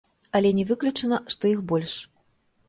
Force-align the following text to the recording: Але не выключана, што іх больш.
Але 0.37 0.51
не 0.59 0.63
выключана, 0.69 1.19
што 1.35 1.51
іх 1.53 1.61
больш. 1.73 1.93